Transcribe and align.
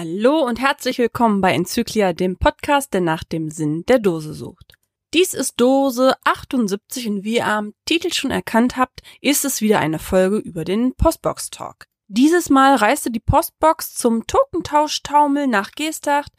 Hallo 0.00 0.46
und 0.46 0.60
herzlich 0.60 0.98
willkommen 0.98 1.40
bei 1.40 1.52
Enzyklia, 1.52 2.12
dem 2.12 2.36
Podcast, 2.36 2.94
der 2.94 3.00
nach 3.00 3.24
dem 3.24 3.50
Sinn 3.50 3.84
der 3.88 3.98
Dose 3.98 4.32
sucht. 4.32 4.74
Dies 5.12 5.34
ist 5.34 5.60
Dose 5.60 6.14
78 6.22 7.08
und 7.08 7.24
wie 7.24 7.38
ihr 7.38 7.46
am 7.48 7.74
Titel 7.84 8.12
schon 8.12 8.30
erkannt 8.30 8.76
habt, 8.76 9.00
ist 9.20 9.44
es 9.44 9.60
wieder 9.60 9.80
eine 9.80 9.98
Folge 9.98 10.36
über 10.36 10.64
den 10.64 10.94
Postbox 10.94 11.50
Talk. 11.50 11.86
Dieses 12.06 12.48
Mal 12.48 12.76
reiste 12.76 13.10
die 13.10 13.18
Postbox 13.18 13.96
zum 13.96 14.24
Tokentausch-Taumel 14.28 15.48
nach 15.48 15.72
Geesthacht, 15.72 16.30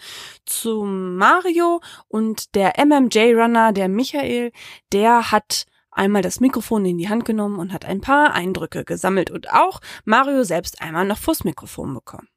zum 0.45 1.17
Mario 1.17 1.81
und 2.08 2.55
der 2.55 2.76
MMJ-Runner, 2.78 3.73
der 3.73 3.89
Michael, 3.89 4.53
der 4.94 5.34
hat 5.34 5.66
einmal 5.91 6.22
das 6.22 6.39
Mikrofon 6.39 6.86
in 6.86 6.98
die 6.98 7.09
Hand 7.09 7.26
genommen 7.26 7.59
und 7.59 7.73
hat 7.73 7.84
ein 7.84 8.00
paar 8.00 8.34
Eindrücke 8.34 8.86
gesammelt 8.86 9.30
und 9.30 9.50
auch 9.52 9.81
Mario 10.05 10.45
selbst 10.45 10.81
einmal 10.81 11.05
noch 11.05 11.17
vors 11.17 11.44
Mikrofon 11.44 11.94
bekommen. 11.94 12.30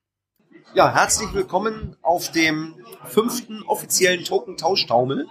Ja, 0.75 0.95
herzlich 0.95 1.35
willkommen 1.35 1.97
auf 2.01 2.31
dem 2.31 2.75
fünften 3.05 3.63
offiziellen 3.63 4.25
Token-Tauschtaumel. 4.25 5.27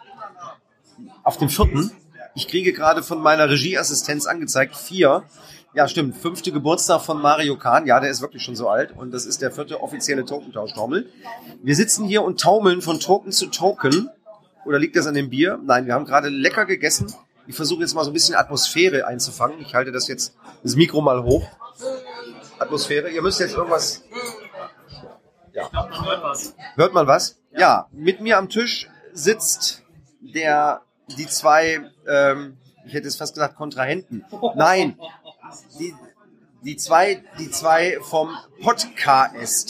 Auf 1.23 1.38
dem 1.38 1.49
vierten. 1.49 1.91
Ich 2.36 2.48
kriege 2.48 2.73
gerade 2.73 3.02
von 3.02 3.20
meiner 3.20 3.49
Regieassistenz 3.49 4.27
angezeigt, 4.27 4.76
vier. 4.76 5.23
Ja, 5.73 5.88
stimmt. 5.88 6.16
Fünfte 6.16 6.52
Geburtstag 6.52 7.02
von 7.02 7.20
Mario 7.20 7.58
Kahn. 7.58 7.88
Ja, 7.88 7.99
der 7.99 8.12
ist 8.12 8.22
wirklich 8.22 8.44
schon 8.44 8.55
so 8.55 8.70
alt. 8.70 8.96
Und 8.96 9.12
das 9.12 9.26
ist 9.26 9.41
der 9.41 9.49
vierte 9.49 9.82
offizielle 9.82 10.26
Tokentauschtaumel. 10.26 11.10
Wir 11.63 11.76
sitzen 11.76 12.05
hier 12.05 12.21
und 12.21 12.40
taumeln 12.40 12.84
von 12.84 12.99
Token 12.99 13.32
zu 13.32 13.48
Token. 13.48 14.10
Oder 14.63 14.77
liegt 14.77 14.96
das 14.96 15.08
an 15.08 15.15
dem 15.15 15.32
Bier? 15.32 15.60
Nein, 15.63 15.87
wir 15.87 15.96
haben 15.96 16.05
gerade 16.05 16.30
lecker 16.30 16.68
gegessen. 16.68 17.12
Ich 17.48 17.55
versuche 17.55 17.82
jetzt 17.82 17.96
mal 17.96 18.04
so 18.04 18.12
ein 18.12 18.13
bisschen 18.13 18.35
Atmosphäre 18.35 19.08
einzufangen. 19.08 19.60
Ich 19.60 19.74
halte 19.74 19.91
das 19.91 20.08
jetzt, 20.08 20.35
das 20.62 20.76
Mikro 20.76 21.02
mal 21.02 21.24
hoch. 21.24 21.48
Atmosphäre. 22.60 23.10
Ihr 23.10 23.24
müsst 23.24 23.40
jetzt 23.40 23.55
irgendwas. 23.55 24.04
Ja. 25.54 25.70
Hört 26.76 26.94
man 26.94 27.07
was? 27.07 27.38
Ja, 27.52 27.88
mit 27.91 28.21
mir 28.21 28.38
am 28.38 28.49
Tisch 28.49 28.90
sitzt 29.12 29.84
der, 30.21 30.82
die 31.18 31.27
zwei, 31.27 31.91
ähm, 32.08 32.58
ich 32.85 32.93
hätte 32.93 33.08
es 33.08 33.18
fast 33.18 33.34
gesagt 33.34 33.55
Kontrahenten. 33.55 34.26
Nein, 34.55 34.98
die, 35.80 35.93
die 36.63 36.77
zwei, 36.77 37.24
die 37.38 37.49
zwei 37.49 37.98
vom 38.02 38.30
Podcast. 38.62 39.70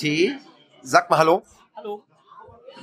Sag 0.84 1.10
mal 1.10 1.18
Hallo. 1.18 1.44
Hallo. 1.76 2.04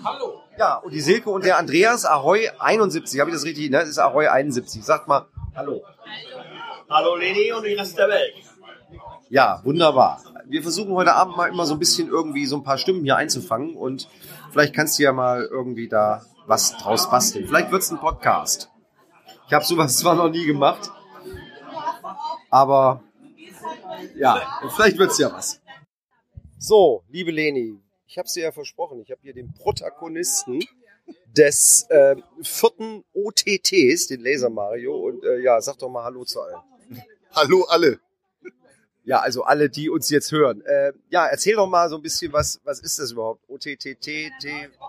Hallo. 0.04 0.42
Ja, 0.58 0.76
und 0.76 0.92
die 0.92 1.00
Silke 1.00 1.30
und 1.30 1.44
der 1.44 1.58
Andreas 1.58 2.04
Ahoy 2.04 2.48
71. 2.58 3.20
Habe 3.20 3.30
ich 3.30 3.36
das 3.36 3.44
richtig? 3.44 3.70
Ne? 3.70 3.78
Das 3.78 3.88
ist 3.88 3.98
Ahoy 3.98 4.26
71. 4.26 4.84
Sagt 4.84 5.06
mal 5.06 5.26
Hallo. 5.54 5.84
Hallo 6.88 7.16
Leni 7.16 7.52
und 7.52 7.64
die 7.64 7.74
Rest 7.74 7.98
der 7.98 8.08
Welt. 8.08 8.34
Ja, 9.30 9.60
wunderbar. 9.64 10.22
Wir 10.46 10.62
versuchen 10.62 10.92
heute 10.92 11.12
Abend 11.12 11.36
mal 11.36 11.48
immer 11.48 11.66
so 11.66 11.74
ein 11.74 11.78
bisschen 11.78 12.08
irgendwie 12.08 12.46
so 12.46 12.56
ein 12.56 12.62
paar 12.62 12.78
Stimmen 12.78 13.04
hier 13.04 13.16
einzufangen 13.16 13.76
und 13.76 14.08
vielleicht 14.52 14.74
kannst 14.74 14.98
du 14.98 15.02
ja 15.02 15.12
mal 15.12 15.44
irgendwie 15.44 15.88
da 15.88 16.24
was 16.46 16.72
draus 16.78 17.10
basteln. 17.10 17.46
Vielleicht 17.46 17.70
wird's 17.70 17.90
ein 17.90 17.98
Podcast. 17.98 18.70
Ich 19.46 19.52
habe 19.52 19.64
sowas 19.64 19.98
zwar 19.98 20.14
noch 20.14 20.30
nie 20.30 20.46
gemacht, 20.46 20.90
aber 22.48 23.02
ja, 24.16 24.60
vielleicht 24.74 24.96
wird's 24.96 25.18
ja 25.18 25.30
was. 25.30 25.60
So, 26.58 27.04
liebe 27.08 27.30
Leni, 27.30 27.78
ich 28.06 28.16
habe 28.16 28.28
dir 28.28 28.44
ja 28.44 28.52
versprochen, 28.52 29.00
ich 29.00 29.10
habe 29.10 29.20
hier 29.22 29.34
den 29.34 29.52
Protagonisten 29.52 30.64
des 31.26 31.86
äh, 31.90 32.16
vierten 32.40 33.04
OTTs, 33.12 34.06
den 34.06 34.20
Laser 34.20 34.50
Mario. 34.50 34.96
Und 34.96 35.24
äh, 35.24 35.40
ja, 35.40 35.60
sag 35.60 35.78
doch 35.78 35.90
mal 35.90 36.04
Hallo 36.04 36.24
zu 36.24 36.40
allen. 36.40 37.02
Hallo 37.34 37.64
alle. 37.68 38.00
Ja, 39.08 39.20
also 39.20 39.42
alle, 39.42 39.70
die 39.70 39.88
uns 39.88 40.10
jetzt 40.10 40.32
hören. 40.32 40.60
Äh, 40.66 40.92
ja, 41.08 41.26
erzähl 41.26 41.54
doch 41.56 41.66
mal 41.66 41.88
so 41.88 41.96
ein 41.96 42.02
bisschen, 42.02 42.30
was, 42.32 42.60
was 42.64 42.78
ist 42.80 42.98
das 42.98 43.12
überhaupt? 43.12 43.40
OTTT, 43.48 44.06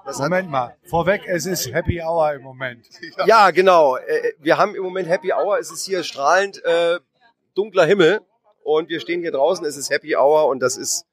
was 0.03 0.18
hat- 0.19 0.24
Moment 0.30 0.50
mal, 0.50 0.75
vorweg, 0.90 1.22
es 1.25 1.46
ist 1.46 1.72
Happy 1.72 2.02
Hour 2.02 2.34
im 2.34 2.41
Moment. 2.41 2.85
Ja, 3.25 3.52
genau. 3.52 3.96
Äh, 3.96 4.34
wir 4.40 4.57
haben 4.57 4.75
im 4.75 4.84
Moment 4.84 5.07
Happy 5.07 5.31
Hour. 5.31 5.57
Es 5.57 5.72
ist 5.72 5.85
hier 5.85 6.03
strahlend 6.03 6.62
äh, 6.66 7.00
dunkler 7.56 7.85
Himmel 7.85 8.19
und 8.63 8.90
wir 8.90 9.00
stehen 9.00 9.22
hier 9.22 9.31
draußen. 9.31 9.66
Es 9.66 9.78
ist 9.78 9.90
Happy 9.90 10.18
Hour 10.18 10.47
und 10.47 10.59
das 10.59 10.75
ist 10.75 11.06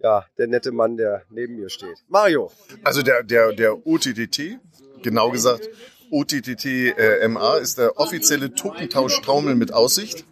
ja 0.00 0.24
der 0.38 0.46
nette 0.46 0.70
Mann, 0.70 0.96
der 0.96 1.24
neben 1.30 1.56
mir 1.56 1.68
steht. 1.70 2.04
Mario. 2.06 2.52
Also 2.84 3.02
der, 3.02 3.24
der, 3.24 3.52
der 3.52 3.84
OTTT, 3.84 4.60
genau 5.02 5.30
gesagt, 5.32 5.68
OTTT 6.12 6.64
äh, 6.66 7.26
MA 7.26 7.56
ist 7.56 7.78
der 7.78 7.98
offizielle 7.98 8.54
Tokentausch-Taumel 8.54 9.56
mit 9.56 9.72
Aussicht. 9.72 10.24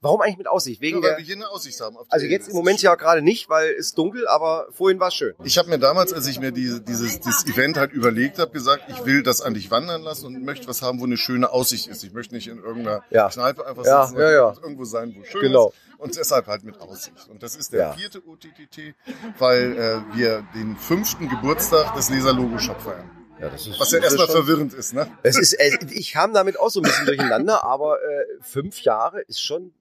Warum 0.00 0.20
eigentlich 0.20 0.38
mit 0.38 0.46
Aussicht? 0.48 0.80
Wegen 0.80 0.98
Ja, 0.98 1.02
weil 1.02 1.10
der, 1.10 1.18
wir 1.18 1.24
hier 1.24 1.36
eine 1.36 1.48
Aussicht 1.50 1.80
haben. 1.80 1.96
also 2.08 2.26
jetzt 2.26 2.48
im 2.48 2.54
Moment 2.54 2.82
ja 2.82 2.94
gerade 2.94 3.22
nicht, 3.22 3.48
weil 3.48 3.70
es 3.78 3.94
dunkel, 3.94 4.26
aber 4.28 4.66
vorhin 4.72 5.00
war 5.00 5.08
es 5.08 5.14
schön. 5.14 5.34
Ich 5.44 5.58
habe 5.58 5.68
mir 5.70 5.78
damals, 5.78 6.12
als 6.12 6.26
ich 6.26 6.40
mir 6.40 6.52
diese, 6.52 6.80
dieses, 6.80 7.20
dieses 7.20 7.46
Event 7.46 7.76
halt 7.76 7.92
überlegt 7.92 8.38
habe, 8.38 8.50
gesagt, 8.52 8.84
ich 8.88 9.04
will 9.04 9.22
das 9.22 9.40
an 9.40 9.54
dich 9.54 9.70
wandern 9.70 10.02
lassen 10.02 10.26
und 10.26 10.44
möchte 10.44 10.68
was 10.68 10.82
haben, 10.82 11.00
wo 11.00 11.04
eine 11.04 11.16
schöne 11.16 11.50
Aussicht 11.50 11.86
ist. 11.88 12.04
Ich 12.04 12.12
möchte 12.12 12.34
nicht 12.34 12.48
in 12.48 12.58
irgendeiner 12.58 13.02
Ja. 13.10 13.28
Kneipe 13.28 13.66
einfach 13.66 13.84
Ja, 13.84 14.06
sitzen, 14.06 14.20
ja, 14.20 14.30
ja. 14.30 14.54
irgendwo 14.62 14.84
sein, 14.84 15.14
wo 15.18 15.24
schön 15.24 15.40
Genau. 15.42 15.68
ist. 15.68 15.74
Und 15.98 16.16
deshalb 16.16 16.46
halt 16.48 16.64
mit 16.64 16.80
Aussicht. 16.80 17.28
Und 17.30 17.42
das 17.42 17.56
ist 17.56 17.72
der 17.72 17.80
Ja. 17.80 17.92
vierte 17.92 18.22
OTTT, 18.26 18.94
weil 19.38 19.76
äh, 20.12 20.16
wir 20.16 20.46
den 20.54 20.76
fünften 20.76 21.28
Geburtstag 21.28 21.94
des 21.94 22.10
Laser 22.10 22.32
Logo 22.32 22.58
Shop 22.58 22.80
feiern. 22.80 23.10
Ja, 23.40 23.50
das 23.50 23.66
ist, 23.66 23.80
Was 23.80 23.90
ja 23.90 23.98
erstmal 23.98 24.28
verwirrend 24.28 24.74
ist, 24.74 24.94
ne? 24.94 25.10
Es 25.22 25.36
ist, 25.36 25.54
äh, 25.54 25.78
ich 25.90 26.12
kam 26.12 26.32
damit 26.32 26.58
auch 26.58 26.70
so 26.70 26.80
ein 26.80 26.84
bisschen 26.84 27.06
durcheinander, 27.06 27.64
aber 27.64 27.98
äh, 28.02 28.24
fünf 28.40 28.82
Jahre 28.82 29.22
ist 29.22 29.42
schon, 29.42 29.72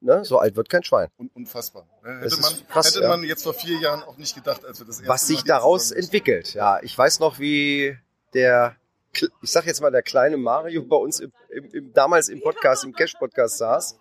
ne, 0.00 0.24
so 0.24 0.38
alt 0.38 0.56
wird 0.56 0.68
kein 0.68 0.82
Schwein. 0.82 1.08
Un 1.18 1.30
unfassbar. 1.34 1.86
Ne? 2.02 2.20
Hätte, 2.20 2.40
man, 2.40 2.52
krass, 2.68 2.88
hätte 2.88 3.02
ja. 3.02 3.08
man 3.08 3.22
jetzt 3.22 3.44
vor 3.44 3.54
vier 3.54 3.78
Jahren 3.78 4.02
auch 4.02 4.16
nicht 4.16 4.34
gedacht, 4.34 4.64
als 4.64 4.80
wir 4.80 4.86
das 4.86 4.96
erste 4.96 5.08
Was 5.08 5.26
sich 5.26 5.44
daraus 5.44 5.90
entwickelt. 5.90 6.54
Ja, 6.54 6.80
ich 6.82 6.96
weiß 6.96 7.20
noch, 7.20 7.38
wie 7.38 7.96
der, 8.34 8.76
ich 9.12 9.50
sag 9.50 9.66
jetzt 9.66 9.80
mal, 9.80 9.90
der 9.90 10.02
kleine 10.02 10.36
Mario 10.36 10.82
bei 10.82 10.96
uns 10.96 11.20
im, 11.20 11.32
im, 11.50 11.70
im, 11.70 11.92
damals 11.92 12.28
im 12.28 12.40
Podcast, 12.40 12.84
im 12.84 12.92
Cash-Podcast 12.94 13.58
saß 13.58 13.98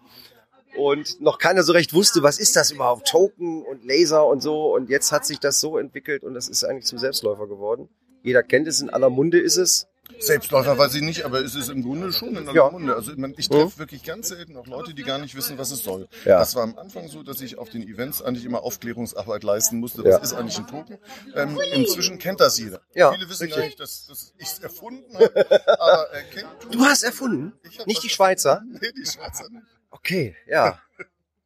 und 0.76 1.22
noch 1.22 1.38
keiner 1.38 1.64
so 1.64 1.74
recht 1.74 1.94
wusste, 1.94 2.24
was 2.24 2.40
ist 2.40 2.56
das 2.56 2.72
überhaupt, 2.72 3.08
Token 3.08 3.64
und 3.64 3.86
Laser 3.86 4.26
und 4.26 4.42
so. 4.42 4.74
Und 4.74 4.90
jetzt 4.90 5.12
hat 5.12 5.26
sich 5.26 5.40
das 5.40 5.60
so 5.60 5.78
entwickelt 5.78 6.24
und 6.24 6.34
das 6.34 6.48
ist 6.48 6.64
eigentlich 6.64 6.86
zum 6.86 6.98
Selbstläufer 6.98 7.48
geworden. 7.48 7.90
Jeder 8.24 8.44
kennt 8.44 8.68
es, 8.68 8.82
in 8.82 8.90
aller 8.90 9.10
Munde 9.10 9.40
ist 9.40 9.58
es. 9.58 9.88
Selbstläufer 10.20 10.78
weiß 10.78 10.96
ich 10.96 11.02
nicht, 11.02 11.26
aber 11.26 11.42
es 11.44 11.54
ist 11.54 11.70
im 11.70 11.84
Grunde 11.84 12.12
schon 12.14 12.30
in 12.30 12.48
aller 12.48 12.54
Ja. 12.56 12.70
Munde. 12.72 12.96
Also 12.96 13.12
ich, 13.38 13.50
treffe 13.50 13.78
wirklich 13.78 14.04
ganz 14.04 14.30
selten 14.30 14.56
auch 14.56 14.66
Leute, 14.66 14.94
die 14.94 15.04
gar 15.04 15.18
nicht 15.20 15.36
wissen, 15.36 15.58
was 15.58 15.70
es 15.72 15.84
soll. 15.84 16.08
Ja. 16.26 16.40
Das 16.40 16.56
war 16.56 16.64
am 16.64 16.78
Anfang 16.78 17.08
so, 17.10 17.24
dass 17.24 17.42
ich 17.42 17.58
auf 17.58 17.70
den 17.70 17.84
Events 17.88 18.22
eigentlich 18.22 18.46
immer 18.46 18.64
Aufklärungsarbeit 18.64 19.44
leisten 19.44 19.80
musste. 19.80 20.04
Was 20.04 20.12
Ja. 20.12 20.18
ist 20.20 20.34
eigentlich 20.34 20.58
ein 20.58 20.68
Token? 20.68 20.98
Ähm, 21.36 21.60
inzwischen 21.74 22.18
kennt 22.20 22.40
das 22.40 22.58
jeder. 22.58 22.82
Ja, 22.96 23.12
Viele 23.12 23.30
wissen 23.30 23.44
richtig. 23.44 23.58
gar 23.60 23.66
nicht, 23.66 23.80
dass, 23.80 24.08
dass 24.08 24.34
ich 24.38 24.48
es 24.48 24.60
erfunden 24.60 25.14
habe, 25.14 25.80
aber 25.80 26.08
äh, 26.14 26.24
kennt 26.34 26.48
Du 26.72 26.80
hast 26.86 27.04
erfunden, 27.04 27.54
nicht 27.86 28.02
die 28.04 28.10
Schweizer. 28.10 28.64
Nee, 28.82 28.92
die 28.98 29.06
Schweizer 29.06 29.50
nicht. 29.50 29.66
Okay, 29.92 30.36
ja, 30.48 30.80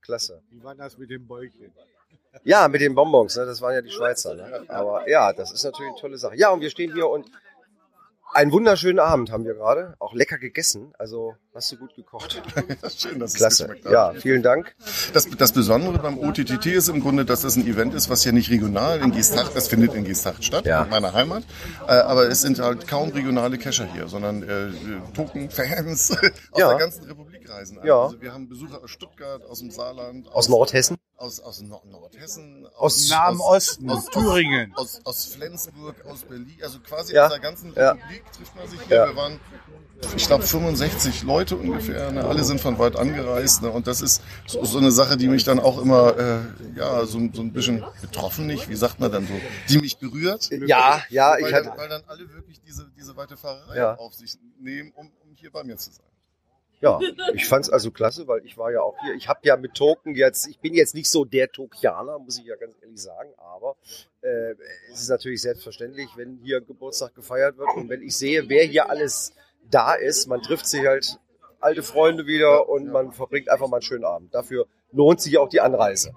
klasse. 0.01 0.41
Wie 0.51 0.63
war 0.63 0.75
das 0.75 0.97
mit 0.97 1.09
dem 1.09 1.25
Bäuchchen? 1.27 1.71
Ja, 2.43 2.67
mit 2.67 2.81
den 2.81 2.95
Bonbons, 2.95 3.35
ne? 3.35 3.45
das 3.45 3.61
waren 3.61 3.73
ja 3.73 3.81
die 3.81 3.91
Schweizer. 3.91 4.35
Ne? 4.35 4.63
Aber 4.69 5.07
ja, 5.09 5.33
das 5.33 5.51
ist 5.51 5.63
natürlich 5.63 5.91
eine 5.91 5.99
tolle 6.01 6.17
Sache. 6.17 6.35
Ja, 6.37 6.49
und 6.51 6.61
wir 6.61 6.69
stehen 6.69 6.93
hier 6.93 7.07
und 7.09 7.25
einen 8.33 8.53
wunderschönen 8.53 8.99
Abend 8.99 9.29
haben 9.29 9.43
wir 9.43 9.55
gerade. 9.55 9.95
Auch 9.99 10.13
lecker 10.13 10.37
gegessen. 10.37 10.93
Also 10.97 11.35
hast 11.53 11.69
du 11.73 11.75
gut 11.77 11.93
gekocht. 11.97 12.41
Schön, 12.97 13.19
dass 13.19 13.33
Klasse. 13.33 13.75
Ja, 13.91 14.13
vielen 14.13 14.41
Dank. 14.41 14.73
Das, 15.11 15.29
das 15.29 15.51
Besondere 15.51 15.99
beim 15.99 16.17
OTTT 16.17 16.65
ist 16.67 16.87
im 16.87 17.01
Grunde, 17.01 17.25
dass 17.25 17.41
das 17.41 17.57
ein 17.57 17.67
Event 17.67 17.93
ist, 17.93 18.09
was 18.09 18.23
ja 18.23 18.31
nicht 18.31 18.49
regional 18.49 19.01
in 19.01 19.11
Geesthacht, 19.11 19.53
das 19.53 19.67
findet 19.67 19.93
in 19.95 20.05
Geesthacht 20.05 20.45
statt, 20.45 20.65
Ja. 20.65 20.83
in 20.83 20.89
meiner 20.89 21.11
Heimat, 21.11 21.43
äh, 21.85 21.91
aber 21.91 22.29
es 22.29 22.39
sind 22.41 22.59
halt 22.59 22.87
kaum 22.87 23.09
regionale 23.09 23.57
Cacher 23.57 23.83
hier, 23.91 24.07
sondern 24.07 24.43
äh, 24.43 24.69
Token-Fans 25.13 26.11
aus 26.51 26.57
Ja. 26.57 26.69
der 26.69 26.77
ganzen 26.77 27.03
Republik 27.03 27.49
reisen. 27.49 27.79
an. 27.79 27.85
Ja. 27.85 28.03
Also 28.03 28.21
wir 28.21 28.31
haben 28.33 28.47
Besucher 28.47 28.81
aus 28.81 28.89
Stuttgart, 28.91 29.43
aus 29.43 29.59
dem 29.59 29.71
Saarland, 29.71 30.29
Aus 30.31 30.47
Nordhessen. 30.47 30.95
Aus, 31.21 31.39
aus 31.39 31.61
Nord 31.61 31.85
Nordhessen, 31.85 32.67
Aus 32.75 33.09
Nahen 33.09 33.39
Osten, 33.39 33.89
aus, 33.89 34.05
Thüringen. 34.07 34.73
aus, 34.75 34.99
aus 35.05 35.25
Flensburg, 35.25 35.95
aus 36.05 36.23
Berlin, 36.23 36.57
also 36.63 36.79
quasi 36.79 37.13
Ja. 37.13 37.25
aus 37.25 37.31
der 37.31 37.39
ganzen 37.39 37.73
Ja. 37.75 37.91
Republik 37.91 38.23
trifft 38.33 38.55
man 38.55 38.67
sich 38.67 38.81
hier. 38.87 38.97
Ja. 38.97 39.07
Wir 39.07 39.15
waren, 39.15 39.39
ich 40.17 40.25
glaube, 40.27 40.43
65 40.43 41.23
Leute 41.23 41.55
ungefähr. 41.55 42.11
Ne? 42.11 42.23
Alle 42.25 42.43
sind 42.43 42.59
von 42.59 42.79
weit 42.79 42.95
angereist. 42.95 43.61
Ne? 43.61 43.69
Und 43.69 43.85
das 43.87 44.01
ist 44.01 44.21
so, 44.47 44.65
so 44.65 44.79
eine 44.79 44.91
Sache, 44.91 45.15
die 45.15 45.27
mich 45.27 45.43
dann 45.43 45.59
auch 45.59 45.77
immer, 45.79 46.17
äh, 46.17 46.39
ja, 46.75 47.05
so, 47.05 47.19
so 47.33 47.41
ein 47.41 47.53
bisschen 47.53 47.83
betroffen 48.01 48.47
nicht, 48.47 48.67
wie 48.69 48.75
sagt 48.75 48.99
man 48.99 49.11
dann 49.11 49.27
so, 49.27 49.33
die 49.69 49.77
mich 49.77 49.97
berührt. 49.99 50.49
Ja, 50.65 51.01
ja, 51.09 51.31
weil, 51.33 51.43
ich 51.43 51.51
dann, 51.51 51.67
hatte. 51.67 51.77
weil 51.77 51.89
dann 51.89 52.03
alle 52.07 52.27
wirklich 52.33 52.59
diese, 52.61 52.89
diese 52.97 53.15
weite 53.15 53.37
Fahrerei 53.37 53.77
Ja. 53.77 53.95
auf 53.95 54.15
sich 54.15 54.33
nehmen, 54.59 54.91
um, 54.95 55.11
um 55.23 55.35
hier 55.35 55.51
bei 55.51 55.63
mir 55.63 55.77
zu 55.77 55.91
sein. 55.91 56.05
Ja, 56.81 56.99
ich 57.33 57.47
fand's 57.47 57.69
also 57.69 57.91
klasse, 57.91 58.27
weil 58.27 58.45
ich 58.45 58.57
war 58.57 58.71
ja 58.71 58.81
auch 58.81 58.95
hier. 59.01 59.13
Ich 59.13 59.29
habe 59.29 59.39
ja 59.43 59.55
mit 59.55 59.75
Token 59.75 60.15
jetzt, 60.15 60.47
ich 60.47 60.59
bin 60.59 60.73
jetzt 60.73 60.95
nicht 60.95 61.09
so 61.09 61.25
der 61.25 61.51
Tokianer, 61.51 62.19
muss 62.19 62.39
ich 62.39 62.45
ja 62.45 62.55
ganz 62.55 62.75
ehrlich 62.81 63.01
sagen, 63.01 63.29
aber 63.37 63.75
äh, 64.21 64.55
es 64.91 65.01
ist 65.01 65.09
natürlich 65.09 65.41
selbstverständlich, 65.41 66.09
wenn 66.15 66.39
hier 66.43 66.61
Geburtstag 66.61 67.15
gefeiert 67.15 67.57
wird 67.57 67.69
und 67.75 67.89
wenn 67.89 68.01
ich 68.01 68.17
sehe, 68.17 68.49
wer 68.49 68.65
hier 68.65 68.89
alles 68.89 69.33
da 69.69 69.93
ist, 69.93 70.27
man 70.27 70.41
trifft 70.41 70.65
sich 70.67 70.85
halt 70.85 71.19
alte 71.59 71.83
Freunde 71.83 72.25
wieder 72.25 72.67
und 72.67 72.87
man 72.87 73.11
verbringt 73.11 73.49
einfach 73.49 73.67
mal 73.67 73.77
einen 73.77 73.83
schönen 73.83 74.05
Abend. 74.05 74.33
Dafür 74.33 74.65
lohnt 74.91 75.21
sich 75.21 75.37
auch 75.37 75.49
die 75.49 75.61
Anreise. 75.61 76.13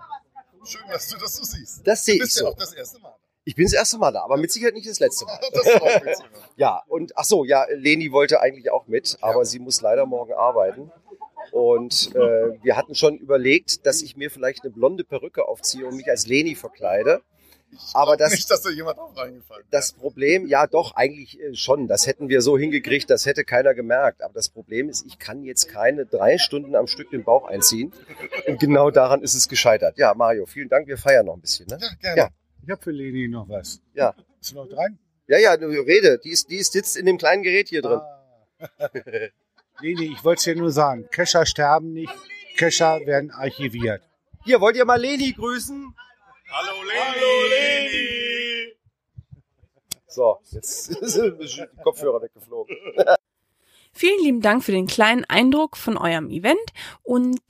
Schön, 0.65 0.83
dass 0.91 1.09
du 1.09 1.19
das 1.19 1.37
so 1.37 1.45
siehst. 1.45 1.87
Das 1.87 2.05
sehe 2.05 2.15
ich 2.15 2.21
bist 2.23 2.37
ja 2.37 2.43
so. 2.43 2.49
auch 2.49 2.57
das 2.57 2.73
erste 2.73 2.99
Mal. 3.01 3.15
Ich 3.45 3.55
bin 3.55 3.67
das 3.67 3.75
erste 3.75 3.99
Mal 3.99 4.11
da, 4.11 4.23
aber 4.23 4.37
mit 4.37 4.51
Sicherheit 4.51 4.75
nicht 4.75 4.89
das 4.89 5.01
letzte 5.01 5.27
Mal. 5.27 5.39
Das. 5.53 6.23
Ja, 6.57 6.83
und 6.89 7.17
ach 7.17 7.25
so, 7.25 7.45
ja, 7.45 7.67
Leni 7.75 8.11
wollte 8.11 8.41
eigentlich 8.41 8.71
auch 8.71 8.87
mit, 8.87 9.19
aber 9.21 9.45
sie 9.45 9.59
muss 9.59 9.81
leider 9.81 10.07
morgen 10.07 10.33
arbeiten. 10.33 10.91
Und 11.53 12.15
äh, 12.15 12.63
wir 12.63 12.77
hatten 12.77 12.95
schon 12.95 13.19
überlegt, 13.19 13.87
dass 13.87 14.03
ich 14.03 14.17
mir 14.17 14.31
vielleicht 14.31 14.65
eine 14.65 14.73
blonde 14.73 15.05
Perücke 15.05 15.47
aufziehe 15.47 15.87
und 15.87 15.97
mich 15.97 16.09
als 16.09 16.27
Leni 16.27 16.55
verkleide. 16.55 17.23
Aber 17.93 18.17
das, 18.17 18.33
Nicht, 18.33 18.51
dass 18.51 18.63
da 18.63 18.71
jemand 18.71 18.99
auch 18.99 19.17
reingefallen 19.17 19.65
das 19.71 19.93
Problem, 19.93 20.47
ja 20.47 20.67
doch, 20.67 20.95
eigentlich 20.95 21.41
äh, 21.41 21.55
schon. 21.55 21.89
Das 21.89 22.07
hätten 22.07 22.29
wir 22.29 22.41
so 22.41 22.57
hingekriegt, 22.57 23.11
das 23.11 23.27
hätte 23.27 23.45
keiner 23.45 23.75
gemerkt. 23.75 24.23
Aber 24.23 24.35
das 24.35 24.49
Problem 24.49 24.89
ist, 24.89 25.05
ich 25.07 25.19
kann 25.19 25.43
jetzt 25.43 25.69
keine 25.69 26.07
drei 26.07 26.39
Stunden 26.39 26.77
am 26.77 26.87
Stück 26.87 27.11
den 27.11 27.25
Bauch 27.25 27.47
einziehen. 27.47 27.93
Und 28.47 28.61
genau 28.61 28.91
daran 28.91 29.23
ist 29.23 29.35
es 29.35 29.49
gescheitert. 29.49 29.99
Ja, 29.99 30.15
Mario, 30.15 30.47
vielen 30.47 30.69
Dank. 30.69 30.87
Wir 30.87 30.99
feiern 30.99 31.27
noch 31.27 31.35
ein 31.35 31.41
bisschen. 31.41 31.67
Ne? 31.67 31.79
Ja, 31.81 31.89
gerne. 32.01 32.19
Ja. 32.19 32.29
Ich 32.65 32.71
habe 32.71 32.81
für 32.81 32.93
Leni 32.93 33.29
noch 33.29 33.47
was. 33.47 33.83
Ja. 33.93 34.15
Ist 34.41 34.55
noch 34.55 34.67
dran? 34.67 34.99
Ja, 35.27 35.37
ja, 35.37 35.55
du 35.59 35.67
rede. 35.67 36.19
Die 36.25 36.31
ist, 36.31 36.49
die 36.51 36.57
ist 36.57 36.73
sitzt 36.73 36.97
in 36.97 37.05
dem 37.05 37.19
kleinen 37.19 37.43
Gerät 37.43 37.69
hier 37.69 37.83
drin. 37.83 38.01
Ah. 38.01 38.89
Leni, 39.83 40.15
ich 40.15 40.25
wollte 40.25 40.39
es 40.39 40.45
dir 40.45 40.57
nur 40.57 40.71
sagen. 40.71 41.07
Kescher 41.11 41.45
sterben 41.45 41.93
nicht. 41.93 42.15
Kescher 42.57 43.01
werden 43.05 43.31
archiviert. 43.33 44.03
Hier, 44.45 44.63
wollt 44.63 44.77
ihr 44.77 44.87
mal 44.87 44.99
Leni 44.99 45.33
grüßen? 45.33 45.95
Hallo 46.51 46.83
Leni! 47.51 48.77
So, 50.07 50.39
jetzt 50.51 50.85
sind 51.03 51.39
die 51.43 51.83
Kopfhörer 51.83 52.23
weggeflogen. 52.23 52.75
Vielen 53.93 54.25
lieben 54.25 54.41
Dank 54.41 54.65
für 54.65 54.73
den 54.73 54.87
kleinen 54.87 55.27
Eindruck 55.27 55.77
von 55.77 55.99
eurem 55.99 56.31
Event 56.31 56.73
und 57.03 57.43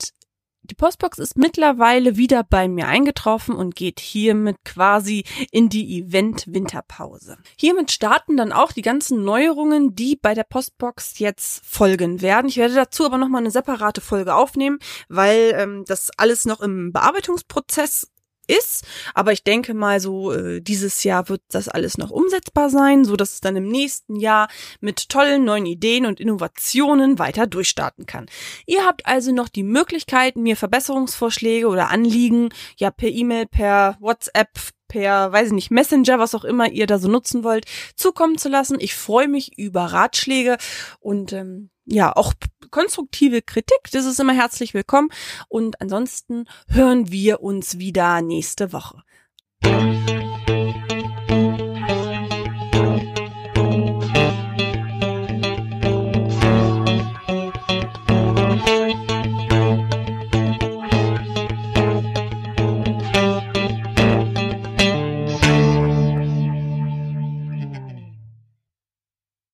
die 0.65 0.75
Postbox 0.75 1.19
ist 1.19 1.37
mittlerweile 1.37 2.17
wieder 2.17 2.43
bei 2.43 2.67
mir 2.67 2.87
eingetroffen 2.87 3.55
und 3.55 3.75
geht 3.75 3.99
hiermit 3.99 4.57
quasi 4.65 5.23
in 5.51 5.69
die 5.69 5.99
Event-Winterpause. 5.99 7.37
Hiermit 7.57 7.91
starten 7.91 8.37
dann 8.37 8.51
auch 8.51 8.71
die 8.71 8.81
ganzen 8.81 9.23
Neuerungen, 9.23 9.95
die 9.95 10.15
bei 10.15 10.33
der 10.33 10.43
Postbox 10.43 11.19
jetzt 11.19 11.65
folgen 11.65 12.21
werden. 12.21 12.47
Ich 12.47 12.57
werde 12.57 12.75
dazu 12.75 13.05
aber 13.05 13.17
nochmal 13.17 13.41
eine 13.41 13.51
separate 13.51 14.01
Folge 14.01 14.35
aufnehmen, 14.35 14.79
weil 15.09 15.53
ähm, 15.55 15.83
das 15.87 16.11
alles 16.17 16.45
noch 16.45 16.61
im 16.61 16.91
Bearbeitungsprozess 16.91 18.09
ist. 18.47 18.85
Aber 19.13 19.31
ich 19.31 19.43
denke 19.43 19.73
mal 19.73 19.99
so, 19.99 20.31
äh, 20.31 20.61
dieses 20.61 21.03
Jahr 21.03 21.29
wird 21.29 21.41
das 21.49 21.67
alles 21.67 21.97
noch 21.97 22.11
umsetzbar 22.11 22.69
sein, 22.69 23.05
so 23.05 23.15
dass 23.15 23.33
es 23.33 23.41
dann 23.41 23.55
im 23.55 23.67
nächsten 23.67 24.15
Jahr 24.15 24.47
mit 24.79 25.09
tollen 25.09 25.43
neuen 25.43 25.65
Ideen 25.65 26.05
und 26.05 26.19
Innovationen 26.19 27.19
weiter 27.19 27.47
durchstarten 27.47 28.05
kann. 28.05 28.27
Ihr 28.65 28.85
habt 28.85 29.05
also 29.05 29.31
noch 29.31 29.49
die 29.49 29.63
Möglichkeit, 29.63 30.35
mir 30.35 30.55
Verbesserungsvorschläge 30.55 31.67
oder 31.67 31.89
Anliegen, 31.89 32.49
ja, 32.77 32.91
per 32.91 33.09
E-Mail, 33.09 33.45
per 33.47 33.97
WhatsApp, 33.99 34.49
per, 34.87 35.31
weiß 35.31 35.47
ich 35.47 35.53
nicht, 35.53 35.71
Messenger, 35.71 36.19
was 36.19 36.35
auch 36.35 36.43
immer 36.43 36.69
ihr 36.69 36.87
da 36.87 36.99
so 36.99 37.09
nutzen 37.09 37.43
wollt, 37.43 37.65
zukommen 37.95 38.37
zu 38.37 38.49
lassen. 38.49 38.77
Ich 38.79 38.95
freue 38.95 39.27
mich 39.27 39.57
über 39.57 39.85
Ratschläge 39.85 40.57
und 40.99 41.33
ähm, 41.33 41.69
ja, 41.85 42.15
auch 42.15 42.33
konstruktive 42.75 43.41
Kritik, 43.41 43.89
das 43.93 44.05
ist 44.05 44.19
immer 44.19 44.33
herzlich 44.33 44.73
willkommen. 44.73 45.07
Und 45.47 45.79
ansonsten 45.79 46.43
hören 46.67 47.09
wir 47.09 47.41
uns 47.41 47.79
wieder 47.79 48.21
nächste 48.21 48.73
Woche. 48.73 49.01